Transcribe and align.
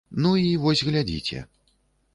Ну 0.23 0.29
і 0.43 0.47
вось 0.63 0.83
паглядзіце. 0.87 1.47